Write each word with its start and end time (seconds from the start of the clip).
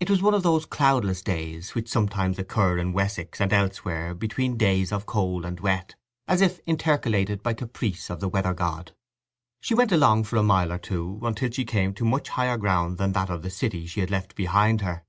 It 0.00 0.10
was 0.10 0.20
one 0.20 0.34
of 0.34 0.42
those 0.42 0.66
cloudless 0.66 1.22
days 1.22 1.76
which 1.76 1.88
sometimes 1.88 2.40
occur 2.40 2.76
in 2.76 2.92
Wessex 2.92 3.40
and 3.40 3.52
elsewhere 3.52 4.12
between 4.12 4.56
days 4.56 4.90
of 4.90 5.06
cold 5.06 5.44
and 5.44 5.60
wet, 5.60 5.94
as 6.26 6.40
if 6.40 6.58
intercalated 6.66 7.40
by 7.40 7.54
caprice 7.54 8.10
of 8.10 8.18
the 8.18 8.28
weather 8.28 8.52
god. 8.52 8.96
She 9.60 9.74
went 9.76 9.92
along 9.92 10.24
for 10.24 10.38
a 10.38 10.42
mile 10.42 10.72
or 10.72 10.78
two 10.78 11.20
until 11.22 11.52
she 11.52 11.64
came 11.64 11.94
to 11.94 12.04
much 12.04 12.30
higher 12.30 12.56
ground 12.58 12.98
than 12.98 13.12
that 13.12 13.30
of 13.30 13.42
the 13.42 13.48
city 13.50 13.86
she 13.86 14.00
had 14.00 14.10
left 14.10 14.34
behind 14.34 14.80
her. 14.80 15.04